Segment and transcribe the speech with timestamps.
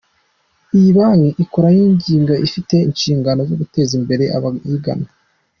[0.77, 5.07] Iyi banki ikora nk’iyigenga ifite inshingano zo guteza imbere abayigana.